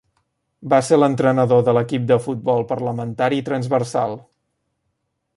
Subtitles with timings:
[0.73, 4.17] Va ser l'entrenador de l'equip de futbol parlamentari transversal.